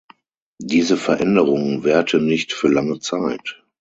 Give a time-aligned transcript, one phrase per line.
[0.57, 3.61] Diese Veränderung währte nicht für lange Zeit.